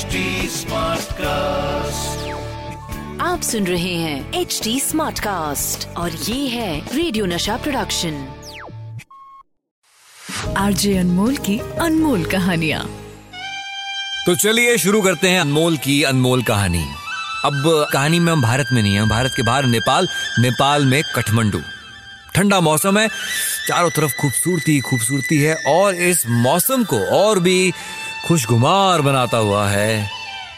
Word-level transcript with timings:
HD 0.00 0.18
Smartcast. 0.50 2.20
आप 3.20 3.40
सुन 3.42 3.66
रहे 3.66 3.94
हैं 3.94 4.34
एच 4.34 4.60
डी 4.64 4.80
स्मार्ट 4.80 5.18
कास्ट 5.18 5.96
और 5.96 6.12
ये 6.12 6.48
है 6.48 6.96
रेडियो 6.96 7.26
नशा 7.26 7.56
प्रोडक्शन 7.56 8.14
आरजे 10.56 10.96
अनमोल 10.98 11.36
की 11.36 11.58
अनमोल 11.58 12.24
कहानिया। 12.24 12.78
तो 14.26 14.36
चलिए 14.36 14.78
शुरू 14.78 15.02
करते 15.02 15.28
हैं 15.28 15.40
अनमोल 15.40 15.76
की 15.76 16.02
अनमोल 16.02 16.42
कहानी। 16.42 16.84
अब 17.44 17.88
कहानी 17.92 18.18
में 18.18 18.32
हम 18.32 18.42
भारत 18.42 18.66
में 18.72 18.82
नहीं 18.82 18.94
है 18.94 19.08
भारत 19.08 19.32
के 19.36 19.42
बाहर 19.42 19.66
नेपाल 19.66 20.08
नेपाल 20.38 20.86
में 20.86 21.02
कठमंडू। 21.16 21.60
ठंडा 22.34 22.60
मौसम 22.60 22.98
है 22.98 23.08
चारों 23.68 23.90
तरफ़ 23.90 24.12
खूबसूरती 24.20 24.80
खूबसूरती 24.80 25.38
है 25.38 25.54
और 25.54 25.94
इस 25.94 26.26
मौसम 26.26 26.84
को 26.84 26.98
और 27.06 27.38
भी 27.38 27.72
खुशगुमार 28.26 29.00
बनाता 29.00 29.36
हुआ 29.36 29.68
है 29.68 30.10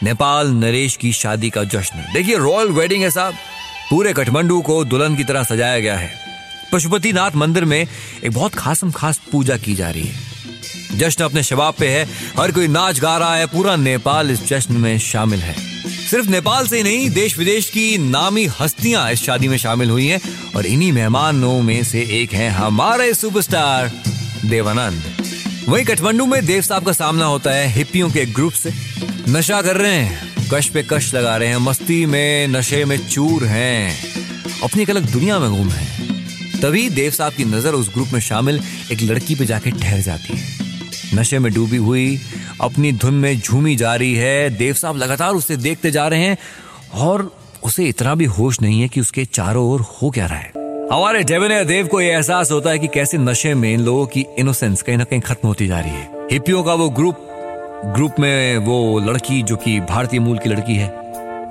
नेपाल 0.03 0.47
नरेश 0.47 0.95
की 0.95 1.13
शादी 1.13 1.49
का 1.49 1.63
जश्न। 1.63 2.13
देखिए 2.13 2.37
रॉयल 2.37 2.67
वेडिंग 2.67 3.03
है 3.03 3.11
साहब। 3.11 3.33
पूरे 3.89 4.13
कठमंडू 4.13 4.61
को 4.61 4.85
दुल्हन 4.85 5.15
की 5.15 5.23
तरह 5.23 5.43
सजाया 5.43 5.79
गया 5.79 5.97
है। 5.97 6.13
पशुपतिनाथ 6.71 7.31
मंदिर 7.35 7.65
में 7.65 7.87
एक 8.23 8.31
बहुत 8.31 8.55
खासम 8.55 8.91
खास 8.91 9.21
पूजा 9.31 9.57
की 9.57 9.75
जा 9.75 9.89
रही 9.89 10.03
है। 10.03 10.15
जश्न 10.95 11.23
अपने 11.23 11.43
शबाब 11.43 11.73
पे 11.73 11.89
है। 11.89 12.09
हर 12.39 12.51
कोई 12.51 12.67
नाच 12.67 12.99
गा 12.99 13.17
रहा 13.17 13.35
है। 13.35 13.45
पूरा 13.45 13.75
नेपाल 13.75 14.31
इस 14.31 14.47
जश्न 14.47 14.73
में 14.73 14.99
शामिल 14.99 15.39
है। 15.39 15.55
सिर्फ़ 15.89 16.27
नेपाल 16.27 16.67
से 16.67 16.77
ही 16.77 16.83
नहीं 16.83 17.09
देश 17.09 17.37
विदेश 17.37 17.69
की 17.69 17.97
नामी 17.97 18.49
हस्तियाँ 18.59 19.11
इस 19.11 19.23
शादी 19.23 19.47
में 19.47 19.57
शामिल 19.57 19.89
हुई 19.89 20.07
हैं। 20.07 20.21
और 20.55 20.65
इन्हीं 20.65 20.91
मेहमानों 20.91 21.61
में 21.61 21.83
से 21.83 22.01
एक 22.01 22.33
हैं 22.33 22.49
हमारे 22.49 23.13
सुपरस्टार 23.13 23.91
देवानंद। 24.45 25.12
वहीं 25.69 25.85
काठमांडू 25.85 26.25
में 26.25 26.45
देव 26.45 26.61
साहब 26.61 26.85
का 26.85 26.91
सामना 26.91 27.25
होता 27.25 27.51
है 27.51 27.67
हिप्पियों 27.67 28.09
के 28.09 28.25
ग्रुप 28.25 28.53
से। 28.53 28.71
नशा 29.29 29.61
कर 29.61 29.77
रहे 29.77 29.95
हैं। 29.95 30.49
कश 30.51 30.67
पे 30.67 30.83
कश 30.83 31.13
लगा 31.13 31.37
रहे 31.37 31.49
हैं। 31.49 31.57
मस्ती 31.57 32.05
में, 32.05 32.47
नशे 32.47 32.85
में 32.85 33.07
चूर 33.07 33.43
हैं। 33.43 33.97
अपनी 34.63 34.81
एक 34.81 34.89
अलग 34.89 35.11
दुनिया 35.11 35.39
में 35.39 35.49
घूम 35.49 35.69
हैं। 35.69 36.59
तभी 36.61 36.89
देव 36.89 37.11
साहब 37.11 37.33
की 37.33 37.45
नज़र 37.45 37.73
उस 37.73 37.89
ग्रुप 37.89 38.07
में 38.13 38.19
शामिल 38.19 38.61
एक 38.91 39.01
लड़की 39.01 39.35
पे 39.35 39.45
जाके 39.45 39.71
ठहर 39.71 40.01
जाती 40.01 40.37
है। 40.37 40.43
नशे 41.13 41.39
में 41.39 41.53
डूबी 41.53 41.77
हुई, 41.77 42.19
अपनी 42.61 42.91
धुन 42.91 43.13
में 43.13 43.39
झूमी 43.39 43.75
जा 43.75 43.95
रही 43.95 44.13
है। 44.13 44.49
देव 44.49 44.73
साहब 44.73 44.97
लगातार 44.97 45.31
उसे 45.31 45.57
देखते 45.57 45.91
जा 45.91 46.07
रहे 46.07 46.23
हैं 46.23 46.37
और 46.93 47.37
उसे 47.63 47.85
इतना 47.85 48.15
भी 48.15 48.25
होश 48.25 48.61
नहीं 48.61 48.81
है 48.81 48.87
कि 48.87 49.01
उसके 49.01 49.25
चारों 49.25 49.65
ओर 49.65 49.81
हो 49.81 50.09
क्या 50.09 50.25
रहा 50.25 50.39
है। 50.39 50.62
हमारे 50.93 51.21
डेविनिया 51.23 51.63
देव 51.63 51.87
को 51.87 51.99
यह 52.01 52.13
एहसास 52.13 52.51
होता 52.51 52.69
है 52.69 52.79
कि 52.79 52.87
कैसे 52.87 53.17
नशे 53.17 53.53
में 53.53 53.73
इन 53.73 53.79
लोगों 53.79 54.05
की 54.07 54.25
इनोसेंस 54.39 54.81
कहीं 54.81 54.97
ना 54.97 55.03
कहीं 55.03 55.19
खत्म 55.21 55.47
होती 55.47 55.67
जा 55.67 55.79
रही 55.79 55.91
है। 55.91 56.27
हिप्पियों 56.31 56.61
का 56.63 56.73
वो 56.73 56.89
ग्रुप 56.89 57.23
ग्रुप 57.95 58.19
में 58.19 58.57
वो 58.57 58.99
लड़की 58.99 59.41
जो 59.43 59.55
कि 59.55 59.79
भारतीय 59.81 60.19
मूल 60.19 60.37
की 60.37 60.49
लड़की 60.49 60.75
है, 60.75 60.87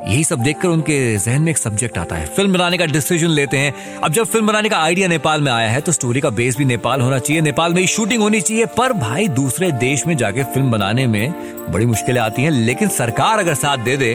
यही 0.06 0.22
सब 0.24 0.42
देखकर 0.42 0.68
उनके 0.68 1.16
जहन 1.16 1.42
में 1.42 1.50
एक 1.52 1.58
सब्जेक्ट 1.58 1.98
आता 1.98 2.16
है। 2.16 2.26
फ़िल्म 2.26 2.52
बनाने 2.52 2.78
का 2.78 2.86
डिसीज़न 2.86 3.30
लेते 3.30 3.56
हैं। 3.56 3.74
अब 3.98 4.12
जब 4.12 4.26
फ़िल्म 4.26 4.46
बनाने 4.46 4.68
का 4.68 4.78
आइडिया 4.78 5.08
नेपाल 5.08 5.40
में 5.40 5.52
आया 5.52 5.68
है 5.70 5.80
तो 5.80 5.92
स्टोरी 5.92 6.20
का 6.20 6.30
बेस 6.30 6.56
भी 6.56 6.64
नेपाल 6.64 7.00
होना 7.00 7.18
चाहिए। 7.18 7.42
नेपाल 7.42 7.74
में 7.74 7.80
ही 7.80 7.86
शूटिंग 7.88 8.22
होनी 8.22 8.40
चाहिए, 8.40 8.66
पर 8.68 8.92
भाई 8.94 9.28
दूसरे 9.30 9.72
देश 9.80 10.06
में 10.06 10.16
जाके 10.16 10.44
फ़िल्म 10.44 10.70
बनाने 10.70 11.06
में 11.06 11.32
बड़ी 11.72 11.86
मुश्किलें 11.86 12.20
आती 12.20 12.42
हैं। 12.42 12.50
लेकिन 12.50 12.88
सरकार 12.92 13.38
अगर 13.38 13.54
साथ 13.56 13.84
दे 13.84 13.96
दे 13.96 14.14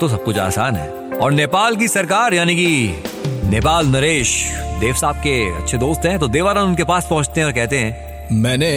तो 0.00 0.08
सब 0.08 0.24
कुछ 0.24 0.38
आसान 0.38 0.76
है। 0.76 0.88
और 1.12 1.32
नेपाल 1.32 1.76
की 1.76 1.88
सरकार, 1.88 2.34
यानी 2.34 2.56
कि 2.56 3.02
नेपाल 3.50 3.86
नरेश 3.86 4.30
देव 4.80 4.94
साहब 4.94 5.16
के 5.16 5.34
अच्छे 5.56 5.78
दोस्त 5.78 6.06
हैं 6.06 6.18
तो 6.18 6.28
देवानंद 6.28 6.68
उनके 6.68 6.84
पास 6.84 7.06
पहुँचते 7.10 7.40
हैं 7.40 7.46
और 7.46 7.52
कहते 7.52 7.78
हैं 7.78 8.34
मैंने 8.34 8.70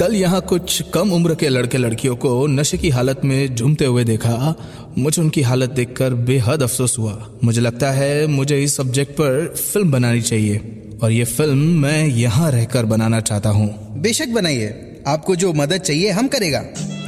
कल 0.00 0.14
यहाँ 0.14 0.40
कुछ 0.40 0.80
कम 0.94 1.12
उम्र 1.12 1.34
के 1.34 1.48
लड़के 1.48 1.78
लड़कियों 1.78 2.16
को 2.16 2.46
नशे 2.46 2.78
की 2.78 2.90
हालत 2.90 3.20
में 3.24 3.54
झूमते 3.54 3.84
हुए 3.84 4.04
देखा। 4.04 4.54
मुझे 4.98 5.22
उनकी 5.22 5.42
हालत 5.42 5.70
देखकर 5.70 6.14
बेहद 6.24 6.62
अफसोस 6.62 6.98
हुआ। 6.98 7.16
मुझे 7.44 7.60
लगता 7.60 7.90
है 7.90 8.26
मुझे 8.26 8.62
इस 8.62 8.76
सब्जेक्ट 8.76 9.12
पर 9.12 9.54
फ़िल्म 9.56 9.90
बनानी 9.92 10.20
चाहिए 10.20 10.60
और 11.02 11.12
ये 11.12 11.24
फ़िल्म 11.24 11.80
मैं 11.82 12.06
यहाँ 12.06 12.50
रहकर 12.50 12.84
बनाना 12.84 13.20
चाहता 13.22 13.50
हूँ। 13.50 13.68
बेशक 14.02 14.28
बनाइए। 14.28 15.02
आपको 15.06 15.36
जो 15.36 15.52
मदद 15.52 15.80
चाहिए 15.80 16.10
हम 16.10 16.28
करेगा। 16.28 16.64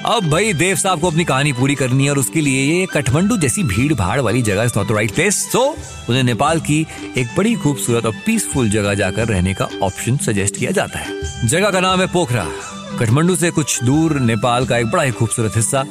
अब 0.07 0.25
भाई 0.31 0.53
देव 0.53 0.77
साहब 0.77 1.01
को 1.01 1.07
अपनी 1.07 1.25
कहानी 1.25 1.53
पूरी 1.53 1.75
करनी 1.75 2.05
है 2.05 2.11
और 2.11 2.19
उसके 2.19 2.41
लिए 2.41 2.63
ये 2.73 2.87
कठमंडू 2.87 3.37
जैसी 3.37 3.63
भीड़ 3.63 3.95
भाड़ 3.95 4.21
वाली 4.21 4.43
जगह 4.43 4.63
is 4.63 4.73
not 4.77 4.89
the 4.89 4.93
right 4.93 5.15
place 5.15 5.37
so 5.53 5.61
उन्हें 6.09 6.23
नेपाल 6.23 6.61
की 6.61 6.87
एक 7.17 7.29
बड़ी 7.37 7.55
खूबसूरत 7.55 8.07
और 8.07 8.12
पीसफुल 8.27 8.71
जगह 8.71 8.95
जाकर 8.95 9.29
रहने 9.29 9.55
का 9.55 9.69
ऑप्शन 9.83 10.17
सजेस्ट 10.17 10.57
किया 10.57 10.71
जाता 10.71 10.99
है। 10.99 11.49
जगह 11.49 11.71
का 11.71 11.81
नाम 11.81 12.01
है 12.01 12.07
पोखरा। 12.07 12.45
काठमांडू 12.99 13.37
से 13.37 13.51
कुछ 13.51 13.83
दूर 13.85 14.19
नेपाल 14.21 14.67
का 14.67 14.79
एक 14.79 14.87
बड़ा 14.87 15.03
ही 15.03 15.11
खूबसूरत 15.11 15.57
हिस्सा। 15.57 15.85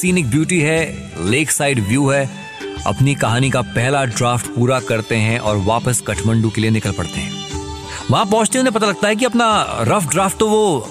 सीनिक 0.00 0.30
ब्यूटी 0.30 0.60
है 0.60 1.12
लेक 1.30 1.50
साइड 1.50 1.86
व्यू 1.88 2.08
है। 2.08 2.24
अपनी 2.86 3.14
कहानी 3.14 3.50
का 3.50 3.62
पहला 3.62 4.04
ड्राफ्ट 4.04 4.46
पूरा 4.46 4.80
करते 4.80 5.16
हैं 5.16 5.38
और 5.38 5.56
वापस 5.56 6.00
काठमांडू 6.00 6.50
के 6.50 6.60
लिए 6.60 6.70
निकल 6.70 6.92
पड़ते 6.92 7.20
हैं। 7.20 7.32
वहाँ 8.10 8.26
पहुँचते 8.26 8.58
उन्हें 8.58 8.74
पता 8.74 8.86
लगता 8.86 9.08
है 9.08 9.16
कि 9.16 9.24
अपना 9.24 9.66
रफ 9.80 10.08
ड्राफ्ट 10.08 10.38
तो 10.38 10.48
वो 10.48 10.90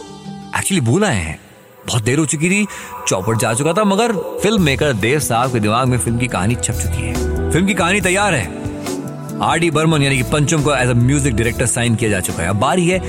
एक्चुअली 0.58 0.82
भूल 0.82 1.06
आए 1.06 1.22
हैं। 1.22 1.40
बहुत 1.90 2.04
देर 2.04 2.20
हो 2.20 2.26
चुकी 2.26 2.50
थी, 2.50 2.66
चौपट 3.08 3.38
जा 3.38 3.54
चुका 3.54 3.74
था, 3.74 3.84
मगर 3.84 4.12
फ़िल्म 4.44 4.62
मेकर 4.64 4.94
देव 4.96 5.20
साहब 5.20 5.54
के 5.54 5.60
दिमाग 5.60 5.88
में 5.88 5.98
फ़िल्म 5.98 6.18
की 6.18 6.28
कहानी 6.28 6.56
छप 6.56 6.74
चुकी 6.74 7.02
है। 7.02 7.52
फ़िल्म 7.52 7.66
की 7.68 7.74
कहानी 7.74 8.02
तैयार 8.02 8.34
है। 8.34 9.40
आर 9.42 9.60
डी 9.60 9.72
बर्मन, 9.72 10.02
यानी 10.02 10.18
कि 10.18 10.24
पंचम 10.24 10.64
को 10.64 10.76
as 10.76 10.90
a 10.90 10.94
music 10.94 11.36
director 11.36 11.66
sign 11.66 11.96
किया 11.96 12.10
जा 12.10 12.20
चुका 12.20 12.44
है। 12.44 12.50
अब 12.50 12.56
बारी 12.56 12.88
है 12.88 13.00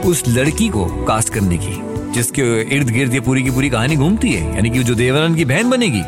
उस 0.00 0.22
लड़की 0.28 0.68
को 0.68 0.84
कास्ट 1.04 1.28
करने 1.28 1.58
की, 1.58 1.78
जिसके 2.12 2.42
इर्द 2.76 2.90
गिर्द 2.90 3.14
ये 3.14 3.20
पूरी 3.20 3.42
की 3.42 3.50
पूरी 3.50 3.70
कहानी 3.70 3.96
घूमती 3.96 4.32
है, 4.32 4.54
यानी 4.54 4.70
कि 4.70 4.82
जो 4.84 4.94
देवानंद 4.94 5.36
की 5.36 5.44
बहन 5.44 5.70
बनेगी। 5.70 6.02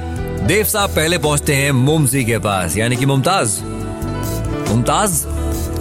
देव 0.46 0.64
साहब 0.64 0.90
पहले 0.90 1.18
पहुँचते 1.18 1.54
हैं 1.54 1.70
मोमसी 1.72 2.24
के 2.24 2.38
पास, 2.38 2.76
यानी 2.76 2.96
कि 2.96 3.06
मुमताज़। 3.06 3.60
मुमताज़? 4.70 5.24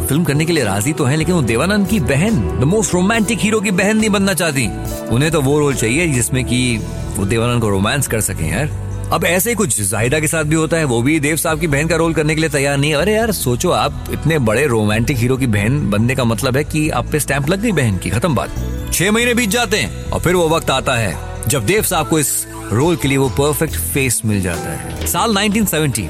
फ़िल्म 0.06 0.24
करने 0.24 0.46
के 0.46 0.54
लिए 0.54 0.64
राज़ी 0.64 0.94
तो 0.94 1.04
है, 1.04 1.16
लेकिन 1.16 1.36
वो 1.36 1.42
देवानंद 1.42 1.88
की 1.88 2.00
बहन 2.00 2.60
द 2.60 2.64
मोस्ट 2.64 2.94
रोमांटिक 2.94 3.40
हीरो 3.40 3.60
की 3.60 3.72
बहन 3.72 3.98
नहीं 3.98 4.10
बनना 4.10 4.34
चाहती। 4.34 4.68
उन्हें 5.08 5.32
तो 5.32 5.42
वो 5.42 5.60
रोल 5.60 5.76
चाहिए 5.76 6.08
जिसमें 6.08 6.46
कि 6.46 6.78
वो 7.16 7.26
देवानंद 7.26 7.62
को 7.62 7.70
रोमांस 7.70 8.08
कर 8.08 8.22
सके, 8.22 8.46
यार। 8.46 8.86
अब 9.14 9.26
ऐसे 9.26 9.50
ही 9.50 9.56
कुछ 9.56 9.82
जाहिदा 9.82 10.20
के 10.20 10.28
साथ 10.28 10.44
भी 10.44 10.56
होता 10.56 10.78
है, 10.78 10.84
वो 10.84 11.02
भी 11.02 11.20
देव 11.20 11.36
साहब 11.36 11.60
की 11.60 11.68
बहन 11.68 11.88
का 11.88 11.96
रोल 11.96 12.14
करने 12.14 12.36
के 12.36 12.42
लिए 12.42 12.50
तैयार 12.50 12.78
नहीं 12.78 12.94
अरे 12.94 13.14
यार, 13.14 13.32
सोचो 13.32 13.70
आप, 13.70 14.06
इतने 14.12 14.40
बड़े 14.40 14.68
रोमांटिक 14.68 15.18
हीरो 15.18 15.38
की 15.38 15.48
बहन 15.48 15.90
बनने 15.90 16.16
का 16.16 16.24
मतलब 16.24 16.58
है 16.58 16.64
कि 16.64 16.90
आप 16.90 17.08
पे 17.12 17.20
स्टैंप 17.20 17.50
लग 17.50 17.62
गई 17.62 17.72
बहन 17.72 17.98
की, 17.98 18.10
खत्म 18.10 18.36
बात। 18.36 18.50
छह 18.94 19.12
महीने 19.12 19.34
बीत 19.34 19.50
जाते 19.50 19.78
हैं, 19.78 20.06
और 20.06 20.20
फिर 20.20 20.36
वो 20.36 20.50
वक्त 20.50 20.70
आता 20.70 20.96
है, 20.96 21.18
जब 21.48 21.66
देव 21.66 21.84
साहब 21.84 22.08
को 22.08 22.20
इस 22.20 22.48
रोल 22.72 22.96
के 22.96 23.08
लिए 23.08 23.18
वो 23.18 23.30
परफेक्ट 23.30 23.76
फेस 23.76 24.22
मिल 24.26 24.42
जाता 24.42 24.70
है। 24.70 25.08
साल 25.08 25.32
1970 25.32 26.10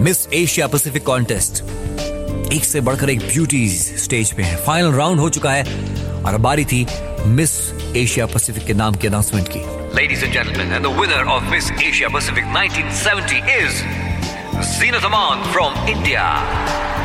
मिस 0.00 0.28
एशिया 0.34 0.66
पैसिफिक 0.66 1.02
कॉन्टेस्ट 1.02 1.62
एक 2.54 2.64
से 2.64 2.80
बढ़कर 2.80 3.10
एक 3.10 3.18
ब्यूटी 3.18 3.68
स्टेज 3.68 4.32
पे 4.32 4.42
है। 4.42 4.56
फाइनल 4.64 4.92
राउंड 4.92 5.20
हो 5.20 5.28
चुका 5.30 5.52
है 5.52 5.62
और 6.22 6.36
बारी 6.38 6.64
थी 6.64 6.86
मिस 7.26 7.52
एशिया 7.96 8.26
पैसिफिक 8.26 8.66
के 8.66 8.74
नाम 8.74 8.94
की 8.94 9.06
अनाउंसमेंट 9.06 9.48
की। 9.48 9.62
Ladies 9.94 10.22
and 10.24 10.32
gentlemen, 10.34 10.72
and 10.76 10.86
the 10.86 10.92
winner 11.00 11.22
of 11.34 11.48
Miss 11.52 11.70
Asia 11.86 12.08
Pacific 12.10 12.46
1970 12.54 13.40
is 13.56 13.82
Zinat 14.70 15.04
Aman 15.10 15.44
from 15.54 15.70
India. 15.94 16.24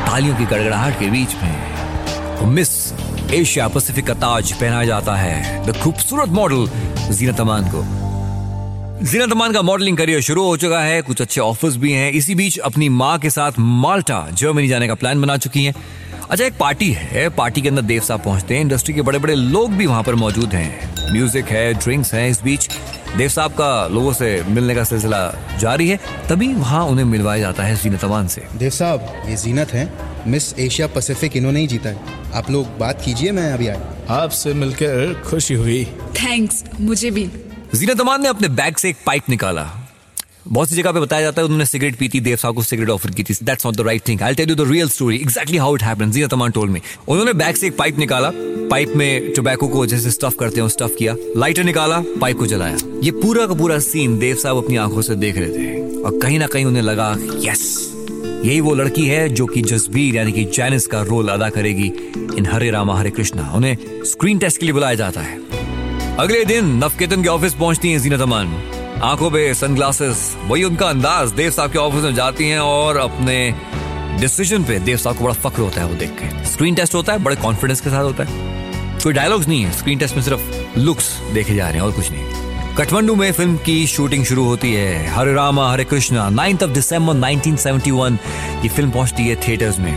तालियों 0.07 0.35
की 0.35 0.45
गड़गड़ाहट 0.45 0.99
के 0.99 1.07
बीच 1.07 1.35
में 1.35 2.47
मिस 2.47 2.93
एशिया 3.33 3.67
पैसिफिक 3.67 4.07
का 4.07 4.13
ताज 4.13 4.51
पहनाया 4.51 4.85
जाता 4.85 5.15
है। 5.15 5.65
द 5.65 5.77
खूबसूरत 5.77 6.29
मॉडल 6.29 6.69
जीनत 7.11 7.39
अमान 7.39 7.63
को। 7.65 7.98
जीनत 9.01 9.31
अमान 9.31 9.53
का 9.53 9.61
मॉडलिंग 9.61 9.97
करियर 9.97 10.21
शुरू 10.21 10.43
हो 10.43 10.55
चुका 10.57 10.79
है। 10.79 11.01
कुछ 11.01 11.21
अच्छे 11.21 11.41
ऑफर्स 11.41 11.75
भी 11.75 11.91
हैं। 11.91 12.11
इसी 12.11 12.35
बीच 12.35 12.57
अपनी 12.59 12.89
माँ 12.89 13.17
के 13.19 13.29
साथ 13.29 13.51
माल्टा 13.59 14.27
जर्मनी 14.31 14.67
जाने 14.67 14.87
का 14.87 14.95
प्लान 14.95 15.21
बना 15.21 15.37
चुकी 15.37 15.63
हैं। 15.65 15.73
अच्छा 16.29 16.45
एक 16.45 16.57
पार्टी 16.59 16.91
है। 16.91 17.29
पार्टी 17.29 17.61
के 17.61 17.69
अंदर 17.69 17.81
देव 17.81 18.01
साहब 18.01 18.23
पहुँचते 18.23 18.53
हैं। 18.53 18.61
इंडस्ट्री 18.61 18.93
के 18.93 19.01
बड़े 19.01 19.19
बड़े 19.19 19.35
लोग 19.35 19.71
भी 19.71 19.85
वहाँ 19.85 20.03
पर 20.03 20.15
मौजूद 20.15 20.53
हैं। 20.53 21.13
म्यूज़िक 21.13 21.45
है 21.45 21.73
ड्रिंक्स 21.73 22.13
हैं 22.13 22.29
इस 22.29 22.43
बीच। 22.43 22.69
देव 23.17 23.29
साहब 23.29 23.51
का 23.51 23.87
लोगों 23.87 24.13
से 24.13 24.43
मिलने 24.43 24.75
का 24.75 24.83
सिलसिला 24.83 25.57
जारी 25.59 25.89
है। 25.89 25.99
तभी 26.29 26.53
वहाँ 26.53 26.85
उन्हें 26.85 27.05
मिलवाया 27.05 27.39
जाता 27.39 27.63
है 27.63 27.75
जीनत 27.75 28.03
अमान 28.03 28.27
से। 28.27 28.43
देव 28.55 28.69
साहब 28.69 29.23
ये 29.29 29.35
जीनत 29.35 29.73
है। 29.73 29.91
मिस 30.27 30.53
एशिया 30.59 30.87
पैसिफिक 30.87 31.37
इन्होंने 31.37 31.59
ही 31.59 31.67
जीता 31.67 31.89
है। 31.89 32.31
आप 32.33 32.51
लोग 32.51 32.77
बात 32.79 33.01
कीजिए 33.05 33.31
मैं 33.31 33.51
अभी 33.53 33.67
आया। 33.67 34.15
आपसे 34.21 34.53
मिलकर 34.53 35.21
खुशी 35.25 35.53
हुई। 35.53 35.85
थैंक्स 36.15 36.63
मुझे 36.79 37.11
भी। 37.11 37.29
जीनत 37.75 37.99
अमान 38.01 38.21
ने 38.21 38.27
अपने 38.27 38.47
बैग 38.47 38.75
से 38.75 38.89
एक 38.89 38.97
पाइप 39.05 39.29
निकाला। 39.29 39.69
बहुत 40.47 40.69
सी 40.69 40.75
जगह 40.75 40.91
पे 40.91 40.99
बताया 40.99 41.21
जाता 41.21 41.41
है 41.41 41.45
उन्होंने 41.45 41.65
सिगरेट 41.65 41.95
पी 41.95 42.07
थी, 42.09 42.19
देव 42.19 42.37
साहब 42.37 42.55
को 42.55 42.63
सिगरेट 42.63 42.89
ऑफ़र 42.89 43.11
की 43.11 43.23
थी। 43.23 43.33
That's 43.43 43.65
not 43.65 43.75
the 43.75 43.81
right 43.81 44.07
thing 44.07 44.21
I 44.21 44.35
tell 44.35 44.49
you 44.49 44.55
the 44.55 44.61
real 44.61 44.89
story 44.89 45.15
exactly 45.15 45.57
how 45.57 45.75
it 45.75 45.83
happened 45.83 46.11
Zeenat 46.13 46.33
Aman 46.33 46.51
told 46.51 46.71
me 46.71 46.81
उन्होंने 47.07 47.33
बैग 47.33 47.55
से 47.55 47.67
एक 47.67 47.77
पाइप 47.77 47.97
निकाला, 47.97 48.31
पाइप 48.71 48.93
में 48.95 49.33
टोबैको 49.33 49.67
को 49.67 49.85
जैसे 49.85 50.11
स्टफ़ 50.11 50.35
करते 50.35 50.61
हैं 50.61 50.67
स्टफ़ 50.67 50.95
किया। 50.95 51.15
लाइटर 51.37 51.63
निकाला, 51.63 51.99
पाइप 52.21 52.37
को 52.37 52.45
जलाया। 52.45 52.77
ये 53.03 53.11
पूरा 53.11 53.45
का 53.47 53.53
पूरा 53.53 53.79
सीन 53.79 54.17
देव 54.19 54.35
साहब 54.35 54.63
अपनी 54.63 54.75
आँखों 54.75 55.01
से 55.01 55.15
देख 55.15 55.37
रहे 55.37 55.49
थे। 55.49 56.01
और 56.01 56.19
कहीं 56.19 56.39
ना 56.39 56.47
कहीं 56.47 56.65
उन्हें 56.65 56.83
लगा 56.83 57.15
यस 57.45 57.93
यही 58.45 58.59
वो 58.61 58.73
लड़की 58.75 59.05
है 59.05 59.27
जो 59.29 59.45
कि 59.45 59.61
जसबीर, 59.61 60.15
यानी 60.15 60.31
कि 60.31 60.43
जैनिस 60.45 60.87
का 60.87 61.01
रोल 61.01 61.29
अदा 61.29 61.49
करेगी 61.49 61.87
इन 62.37 62.45
हरे 62.45 62.69
रामा, 62.71 62.97
हरे 62.99 63.09
कृष्णा। 63.09 63.51
उन्हें 63.55 63.77
स्क्रीन 64.05 64.39
टेस्ट 64.39 64.59
के 64.59 64.65
लिए 64.65 64.73
बुलाया 64.73 64.95
जाता 64.95 65.21
है। 65.21 65.48
अगले 66.19 66.43
दिन 66.45 66.65
नवकेतन 66.77 67.21
के 67.23 67.29
ऑफ़िस 67.29 67.53
पहुँचती 67.53 67.91
हैं 67.91 67.99
जीनत 67.99 68.21
अमान। 68.21 68.47
आँखों 69.03 69.29
पे 69.31 69.53
सनग्लासेस 69.53 70.35
वही 70.47 70.63
उनका 70.63 70.87
अंदाज 70.87 71.31
देव 71.31 71.51
साहब 71.51 71.71
के 71.71 71.77
ऑफ़िस 71.77 72.03
में 72.03 72.15
जाती 72.15 72.47
हैं 72.49 72.59
और 72.59 72.97
अपने 72.97 73.35
डिसीज़न 74.19 74.63
पे 74.63 74.79
देव 74.79 74.97
साहब 74.97 75.17
को 75.17 75.23
बड़ा 75.23 75.33
फक्र 75.33 75.61
होता 75.61 75.81
है 75.81 75.87
वो 75.87 75.95
देख 75.95 76.09
के। 76.09 76.45
स्क्रीन 76.45 76.75
टेस्ट 76.75 76.95
होता 76.95 77.13
है, 77.13 77.19
बड़े 77.19 77.35
कॉन्फिडेंस 77.35 77.81
के 77.81 77.89
साथ 77.89 78.03
होता 78.03 78.23
है। 78.23 78.99
कोई 79.03 79.13
डायलॉग्स 79.13 79.47
नहीं 79.47 79.63
है 79.63 79.71
स्क्रीन 79.71 79.99
टेस्ट 79.99 80.15
में 80.15 80.23
सिर्फ़ 80.23 80.79
लुक्स 80.79 81.09
देखे 81.33 81.55
जा 81.55 81.69
रहे 81.69 81.73
हैं 81.73 81.81
और 81.81 81.91
कुछ 81.91 82.11
नहीं। 82.11 82.75
काठमांडू 82.75 83.15
में 83.15 83.31
फ़िल्म 83.31 83.55
की 83.57 83.87
शूटिंग 83.87 84.25
शुरू 84.25 84.43
होती 84.43 84.73
है। 84.73 85.07
Hare 85.07 85.33
Rama, 85.33 85.71
Hare 85.71 85.83
Krishna 85.83 86.29
ninth 86.29 86.63
of 86.63 86.71
December 86.71 87.15
1971 87.15 88.19
ये 88.63 88.69
फ़िल्म 88.69 88.91
पहुँचती 88.91 89.27
है 89.27 89.35
थिएटर्स 89.47 89.79
में। 89.79 89.95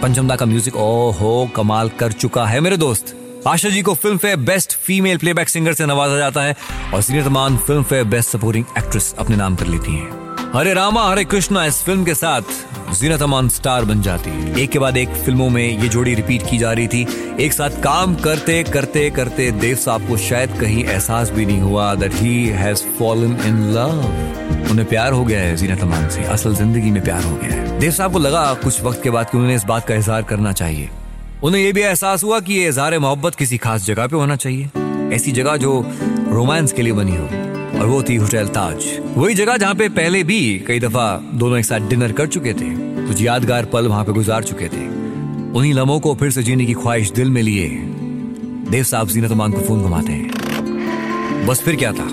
पंचमदा 0.00 0.36
का 0.36 0.46
म्यूज़िक 0.46 0.76
ओ 0.76 1.10
हो 1.10 1.50
कमाल 1.56 1.88
कर 1.88 2.12
चुका 2.12 2.46
है 2.46 2.60
मेरे 2.60 2.76
दोस्त। 2.76 3.16
आशा 3.48 3.68
जी 3.68 3.80
को 3.82 3.92
Filmfare 4.18 4.36
best 4.38 4.72
female 4.76 5.16
playback 5.18 5.48
singer 5.48 5.72
से 5.74 5.86
नवाजा 5.86 6.18
जाता 6.18 6.42
है 6.42 6.54
और 6.94 7.00
सीनियर 7.02 7.24
तमान 7.24 7.56
film 7.58 7.82
fair 7.82 8.04
best 8.04 8.30
supporting 8.30 8.64
actress 8.78 9.14
अपने 9.18 9.36
नाम 9.36 9.56
कर 9.56 9.66
लेती 9.66 9.92
हैं। 9.92 10.50
हरे 10.54 10.74
रामा, 10.74 11.08
हरे 11.10 11.24
कृष्णा 11.24 11.64
इस 11.64 11.82
फ़िल्म 11.84 12.04
के 12.04 12.14
साथ 12.14 12.92
जीना 13.00 13.16
तमान 13.16 13.48
स्टार 13.48 13.84
बन 13.84 14.02
जाती 14.02 14.30
है। 14.30 14.60
एक 14.60 14.70
के 14.70 14.78
बाद 14.78 14.96
एक 14.96 15.08
फ़िल्मों 15.24 15.48
में 15.50 15.62
ये 15.62 15.88
जोड़ी 15.88 16.14
रिपीट 16.14 16.42
की 16.50 16.58
जा 16.58 16.72
रही 16.72 16.86
थी। 16.88 17.06
एक 17.40 17.52
साथ 17.52 17.82
काम 17.82 18.14
करते 18.14 18.62
करते 18.62 19.08
करते 19.10 19.50
देव 19.50 19.76
साहब 19.76 20.08
को 20.08 20.16
शायद 20.28 20.56
कहीं 20.60 20.84
एहसास 20.84 21.30
भी 21.30 21.46
नहीं 21.46 21.60
हुआ 21.60 21.94
that 21.94 22.14
he 22.14 22.46
has 22.46 22.84
fallen 22.98 23.36
in 23.46 23.62
love 23.72 24.70
उन्हें 24.70 24.88
प्यार 24.88 25.12
हो 25.12 25.24
गया 25.24 25.40
है 25.40 25.56
जीना 25.56 25.76
तमान 25.76 26.08
से। 26.08 26.24
असल 26.30 26.54
ज़िंदगी 26.54 26.90
में 26.90 27.02
प्यार 27.04 27.24
हो 27.24 27.36
गया 27.36 27.52
है। 27.52 27.78
देव 27.80 27.90
साहब 27.90 28.12
को 28.12 28.18
लगा 28.18 28.52
कुछ 28.54 28.82
वक्त 28.82 29.02
के 29.02 29.10
बाद 29.10 29.30
कि 29.30 29.36
उन्होंने 29.36 29.56
इस 29.56 29.64
बात 29.64 29.88
का 29.88 29.94
इजहार 29.94 30.22
करना 30.22 30.52
चाहिए। 30.54 30.90
उन्हें 31.44 31.62
यह 31.62 31.72
भी 31.72 31.80
एहसास 31.80 32.22
हुआ 32.24 32.38
कि 32.40 32.54
ये 32.54 32.68
इजहार 32.68 32.98
मोहब्बत 32.98 33.34
किसी 33.34 33.56
खास 33.58 33.86
जगह 33.86 34.06
पे 34.06 34.16
होना 34.16 34.36
चाहिए। 34.36 34.70
ऐसी 35.14 35.32
जगह 35.32 35.56
जो 35.56 35.72
रोमांस 36.28 36.72
के 36.72 36.82
लिए 36.82 36.92
बनी 36.92 37.16
हो, 37.16 37.24
और 37.80 37.86
वो 37.86 38.02
थी 38.02 38.16
होटल 38.16 38.48
ताज। 38.48 38.84
वही 39.16 39.34
जगह 39.34 39.56
जहाँ 39.56 39.74
पे 39.74 39.88
पहले 39.88 40.22
भी 40.24 40.58
कई 40.58 40.80
दफ़ा 40.80 41.16
दोनों 41.34 41.58
एक 41.58 41.64
साथ 41.64 41.88
डिनर 41.88 42.12
कर 42.12 42.26
चुके 42.26 42.52
थे, 42.52 42.68
कुछ 43.06 43.22
यादगार 43.22 43.64
पल 43.64 43.86
वहाँ 43.86 44.04
पे 44.04 44.12
गुजार 44.12 44.44
चुके 44.44 44.64
थे। 44.64 44.86
उन्हीं 45.52 45.72
लम्हों 45.74 45.98
को 46.00 46.14
फिर 46.14 46.30
से 46.30 46.42
जीने 46.42 46.66
की 46.66 46.72
ख्वाहिश 46.72 47.10
दिल 47.10 47.30
में 47.30 47.42
लिए 47.42 47.68
देव 48.70 48.84
साहब 48.84 49.08
जीनत 49.08 49.32
अमान 49.32 49.52
को 49.52 49.60
फ़ोन 49.60 49.82
घुमाते 49.82 50.12
हैं। 50.12 51.46
बस 51.46 51.60
फिर 51.60 51.76
क्या 51.76 51.92
था? 51.92 52.08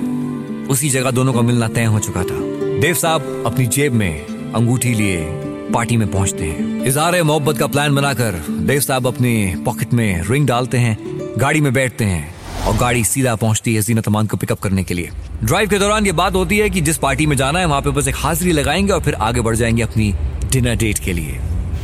उसी 0.70 0.90
जगह 0.90 1.12
दोनों 1.12 1.34
का 1.34 1.42
मिलना 1.42 1.68
तय 1.68 1.84
हो 1.84 2.00
चुका 2.00 2.24
था। 2.24 2.40
देव 2.80 2.94
साहब 2.94 3.44
अपनी 3.46 3.66
जेब 3.68 3.94
में 3.94 4.26
अंगूठी 4.54 4.94
लिए 4.94 5.26
पार्टी 5.74 5.98
में 5.98 6.12
पहुँचते 6.12 6.46
हैं। 6.46 6.79
इजहार 6.90 7.22
मोहब्बत 7.24 7.58
का 7.58 7.68
प्लान 7.68 7.96
बनाकर 7.96 8.32
देव 8.50 8.80
साहब 8.80 9.08
अपने 9.08 9.56
पॉकेट 9.66 9.94
में 9.94 10.24
रिंग 10.30 10.48
डालते 10.48 10.78
हैं, 10.78 10.98
गाड़ी 11.38 11.62
में 11.62 11.74
बैठते 11.74 12.06
हैं 12.06 12.66
और 12.66 12.78
गाड़ी 12.78 13.04
सीधा 13.04 13.36
पहुँचती 13.36 13.76
है 13.76 13.82
जीनत 13.82 14.08
अमान 14.08 14.28
को 14.28 14.38
पिकअप 14.38 14.60
करने 14.60 14.84
के 14.84 14.94
लिए। 14.94 15.10
ड्राइव 15.44 15.70
के 15.70 15.80
दौरान 15.80 16.06
ये 16.06 16.12
बात 16.12 16.36
होती 16.36 16.58
है 16.58 16.70
कि 16.70 16.82
जिस 16.82 16.98
पार्टी 16.98 17.26
में 17.26 17.36
जाना 17.38 17.60
है, 17.60 17.66
वहाँ 17.66 17.82
पे 17.82 17.90
बस 17.90 18.08
एक 18.08 18.16
हाजिरी 18.18 18.52
लगाएँगे 18.52 18.94
और 18.94 19.02
फिर 19.02 19.14
आगे 19.14 19.42
बढ़ 19.42 19.56
जाएँगे 19.56 19.84
अपनी 19.84 20.14
डिनर 20.52 20.76
डेट 20.76 21.00
के 21.00 21.14
लिए। 21.14 21.40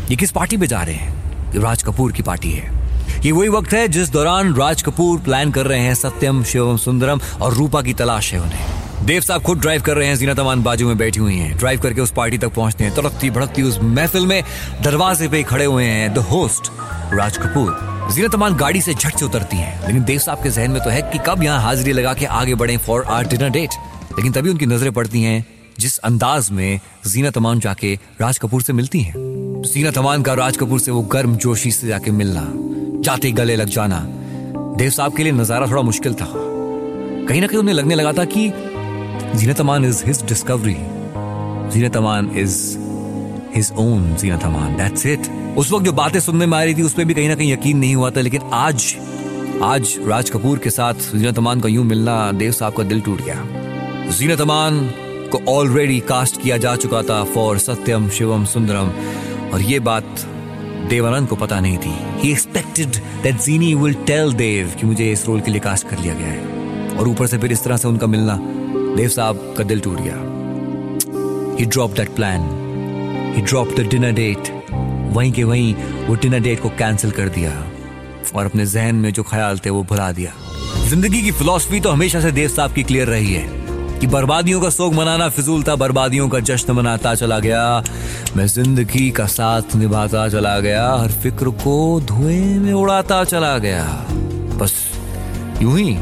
ये 0.10 0.16
किस 0.16 0.32
पार्टी 0.32 0.58
में 0.58 0.68
जा 0.68 0.82
रहे 0.82 0.96
हैं? 0.96 1.62
राज 1.62 1.84
कपूर 1.84 2.12
की 2.12 2.24
पार्टी 2.24 2.52
है। 2.52 2.72
ये 3.26 3.32
वही 3.32 3.50
वक्त 3.50 3.74
है 3.74 3.88
जिस 3.88 4.10
दौरान 4.10 4.54
राज 4.56 4.82
कपूर 4.82 5.20
प्लान 5.20 5.52
कर 5.52 5.66
रहे 5.66 5.80
हैं 5.80 5.96
सत्यम, 5.96 6.44
शिवम, 6.44 6.78
सुंदरम 6.78 7.22
और 7.42 7.54
रूपा 7.54 7.82
की 7.82 7.94
तलाश 7.94 8.34
है 8.34 8.42
उन्हें। 8.42 8.85
देव 9.06 9.22
साहब 9.22 9.42
खुद 9.42 9.60
ड्राइव 9.62 9.82
कर 9.82 9.96
रहे 9.98 10.08
हैं, 10.08 10.16
जीना 10.16 10.34
तमान 10.34 10.62
बाजू 10.64 10.88
में 10.88 10.98
बैठी 10.98 11.20
हुई 11.20 11.36
हैं। 11.36 11.58
ड्राइव 11.58 11.80
करके 11.80 12.02
उस 12.02 12.12
पार्टी 12.12 12.38
तक 12.38 12.54
पहुँचते 12.54 12.84
हैं। 12.84 12.94
तड़कती 12.96 13.30
भड़कती 13.30 13.62
उस 13.62 13.78
महफिल 13.80 14.26
में 14.26 14.44
दरवाजे 14.84 15.28
पे 15.28 15.42
खड़े 15.44 15.66
हुए 15.66 15.84
हैं 15.84 16.14
द 16.14 16.18
होस्ट 16.30 16.72
राज 17.14 17.38
कपूर। 17.38 18.10
जीना 18.14 18.28
तमान 18.28 18.56
गाड़ी 18.56 18.82
से 18.82 18.94
झट 18.94 19.18
से 19.18 19.26
उतरती 19.26 19.58
हैं। 19.58 19.82
लेकिन 19.82 20.04
देव 20.04 20.20
साहब 20.20 20.42
के 20.44 20.50
जहन 20.50 20.72
में 20.72 20.82
तो 20.84 20.90
है 20.90 21.02
कि 21.02 21.20
कब 21.28 21.44
यहाँ 21.44 21.62
हाजिरी 21.62 21.94
लगा 21.94 22.14
के 22.14 22.26
आगे 22.26 22.56
बढ़े 22.56 22.78
फॉर 22.78 23.04
आर 23.06 23.28
डिनर 23.28 23.50
डेट 23.50 23.70
लेकिन 24.18 24.32
तभी 24.32 24.50
उनकी 24.50 24.66
नज़रें 24.66 24.92
पड़ती 24.94 25.22
हैं, 25.24 25.46
जिस 25.80 25.98
अंदाज 26.00 26.50
में 26.52 26.80
जीना 27.08 27.32
तमान 27.32 27.60
जाके 27.60 27.94
राज 28.22 28.38
कपूर 28.38 28.62
से 28.62 28.74
मिलती 28.74 29.02
हैं। 29.02 29.14
जीना 29.66 29.92
तमान 29.92 30.22
का 30.24 30.34
राज 30.34 30.58
कपूर 30.58 30.80
से 30.80 30.92
वो 30.92 31.02
गर्म 31.14 31.36
जोशी 31.38 31.72
से 31.72 31.88
जाके 31.88 32.12
मिलना, 32.12 32.48
जाते 33.04 33.32
गले 33.34 33.56
लग 33.56 33.70
जाना, 33.70 34.04
देव 34.78 34.90
साहब 34.90 35.16
के 35.18 35.24
लिए 35.24 35.32
नज़ारा 35.34 35.68
थोड़ा 35.68 35.82
मुश्किल 35.84 36.14
था। 36.14 36.32
कहीं 37.28 37.42
ना 37.42 37.48
कहीं 37.48 37.60
उन्हें 37.60 37.74
लगने 37.76 37.96
लगा 37.96 38.12
था 38.14 38.24
कि 38.26 38.52
Zeenat 39.36 39.60
Aman 39.60 39.86
is 39.86 40.04
his 40.06 40.22
discovery 40.26 40.76
Zeenat 41.72 41.96
Aman 41.98 42.30
is 42.38 42.58
his 43.56 43.72
own 43.80 44.16
Zeenat 44.16 44.44
Aman 44.44 44.76
that's 44.78 45.06
it 45.06 45.28
उस 45.58 45.72
वक्त 45.72 45.86
जो 45.86 45.92
बातें 45.94 46.20
सुनने 46.20 46.46
में 46.46 46.58
आ 46.58 46.64
रही 46.64 46.76
थी 46.76 46.82
उस 46.82 46.94
पर 46.94 47.06
भी 47.06 47.14
कहीं 47.14 47.28
ना 47.30 47.36
कहीं 47.36 47.52
यकीन 47.54 47.78
नहीं 47.78 47.96
हुआ 47.96 48.10
था, 48.12 48.22
लेकिन 48.22 48.42
आज 48.54 48.96
आज 49.64 49.96
राज 50.08 50.30
कपूर 50.30 50.58
के 50.58 50.70
साथ 50.70 51.12
जीनत 51.16 51.38
अमान 51.38 51.62
का 51.62 51.70
यूँ 51.70 51.84
मिलना 51.86 52.32
देव 52.32 52.52
साहब 52.52 52.74
का 52.74 52.84
दिल 52.84 53.02
टूट 53.02 53.22
गया। 53.22 53.44
जीनत 54.18 54.42
अमान 54.42 54.80
को 55.32 55.42
ऑलरेडी 55.52 56.00
कास्ट 56.10 56.42
किया 56.42 56.58
जा 56.58 56.76
चुका 56.76 57.02
था 57.02 57.24
फॉर 57.34 57.58
सत्यम 57.60 58.10
शिवम 58.10 58.46
सुंदरम 58.46 58.92
और 59.54 59.62
ये 59.62 59.80
बात 59.82 60.26
देवानंद 60.90 61.28
को 61.28 61.36
पता 61.36 61.60
नहीं 61.60 61.78
थी। 61.78 61.96
He 62.20 62.32
expected 62.32 63.02
that 63.24 63.42
Zeenie 63.42 63.74
will 63.76 63.94
tell 64.08 64.34
Dev 64.34 64.76
कि 64.80 64.88
मुझे 64.88 65.12
इस 65.12 65.26
रोल 65.28 65.40
के 65.40 65.52
लिए 65.52 65.60
कास्ट 65.62 65.88
कर 65.90 66.00
लिया 66.00 66.14
गया 66.14 66.28
है। 66.28 66.98
और 66.98 67.08
ऊपर 67.08 67.28
से 67.28 67.38
फिर 67.38 67.52
इस 67.52 67.64
तरह 67.64 67.78
से 67.78 67.88
उनका 67.88 68.08
मिलना 68.08 68.40
देव 68.96 69.10
साहब 69.10 69.54
का 69.58 69.64
दिल 69.64 69.80
टूट 69.80 70.00
गया। 70.02 70.16
He 71.58 71.66
drop 71.66 71.92
that 71.92 72.10
plan 72.16 72.42
he 73.36 73.42
drop 73.42 73.74
the 73.78 73.88
dinner 73.90 74.12
date 74.12 74.52
वहीं 75.16 75.32
के 75.32 75.44
वहीं 75.44 75.74
वो 76.08 76.16
डिनर 76.16 76.40
डेट 76.40 76.62
को 76.62 76.70
कैंसिल 76.70 77.12
कर 77.12 77.30
दिया 77.30 77.52
और 78.36 78.46
अपने 78.46 78.66
जहन 78.66 78.96
में 78.96 79.12
जो 79.14 79.24
ख्याल 79.24 79.60
थे 79.60 79.70
वो 79.70 79.84
भुला 79.84 80.12
दिया। 80.12 80.32
ज़िंदगी 80.90 81.22
की 81.22 81.32
फिलॉसफी 81.32 81.80
तो 81.80 81.90
हमेशा 81.90 82.22
से 82.22 82.32
देव 82.32 82.50
साहब 82.50 82.74
की 82.74 82.84
क्लियर 82.84 83.08
रही 83.08 83.34
है 83.34 84.00
कि 84.00 84.08
बर्बादियों 84.08 84.62
का 84.62 84.70
सोग 84.70 84.94
मनाना 84.94 85.30
फिजूल 85.30 85.64
था, 85.64 85.76
बर्बादियों 85.76 86.30
का 86.30 86.40
जश्न 86.42 86.74
मनाता 86.74 87.14
चला 87.16 87.40
गया। 87.40 87.84
मैं 88.38 88.48
ज़िंदगी 88.48 89.10
का 89.12 89.26
साथ 89.28 89.76
निभाता 89.76 90.28
चला 90.30 90.60
गया, 90.60 90.90
हर 90.94 91.12
फ़िक्र 91.12 91.50
को 91.64 92.02
धुएँ 92.02 92.60
में 92.60 92.74
उड़ाता 92.74 93.24
चला 93.24 93.58
गया। 93.58 93.86
बस 94.58 94.74
यूँ 95.62 95.78
ही 95.80 95.98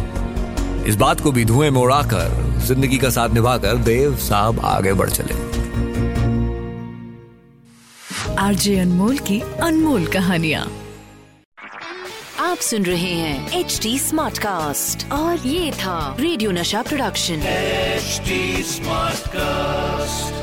इस 0.90 0.96
बात 0.96 1.22
को 1.22 1.32
भी 1.32 1.46
धुएँ 1.46 1.70
में 1.70 1.82
उड़ाकर 1.82 2.53
ज़िंदगी 2.64 2.98
का 2.98 3.10
साथ 3.10 3.30
निभाकर 3.30 3.78
देव 3.84 4.16
साहब 4.18 4.60
आगे 4.66 4.94
बढ़ 4.94 5.10
चले। 5.10 5.42
आरजे 8.40 8.78
अनमोल 8.80 9.18
की 9.18 9.40
अनमोल 9.62 10.08
कहानिया। 10.08 10.68
आप 12.40 12.58
सुन 12.58 12.86
रहे 12.86 13.14
हैं 13.14 13.60
एच 13.60 13.80
डी 13.84 13.98
स्मार्ट 14.00 14.38
कास्ट 14.38 15.12
और 15.12 15.48
ये 15.48 15.72
था 15.72 16.16
रेडियो 16.20 16.52
नशा 16.52 16.82
प्रोडक्शन। 16.82 17.44
H 17.48 18.22
smart 18.66 19.14
Smartcast. 19.24 20.43